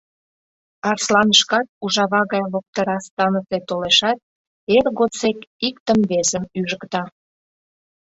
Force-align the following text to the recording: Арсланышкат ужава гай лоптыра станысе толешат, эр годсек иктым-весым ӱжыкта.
Арсланышкат 0.89 1.67
ужава 1.83 2.21
гай 2.31 2.43
лоптыра 2.51 2.97
станысе 3.07 3.57
толешат, 3.67 4.19
эр 4.75 4.85
годсек 4.99 5.39
иктым-весым 5.67 6.43
ӱжыкта. 6.59 7.03